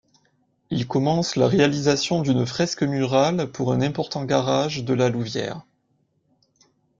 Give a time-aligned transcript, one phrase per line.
[0.71, 5.61] Il commence la réalisation d'une fresque murale pour un important garage de La Louvière.